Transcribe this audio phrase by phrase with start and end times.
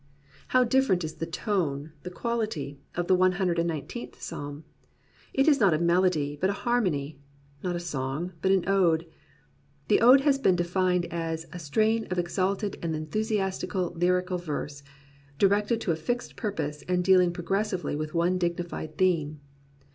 [0.47, 4.63] How different is the tone, the quality, of the One Hundred and Nineteenth Psalm!
[5.35, 7.19] This is not a melody, but a harmony;
[7.61, 9.05] not a song, but an ode.
[9.89, 14.81] The ode has been defined as "a strain of exalted and enthusiastic lyrical verse,
[15.37, 19.39] directed to a fixed purpose and dealing progressively with one dignified theme."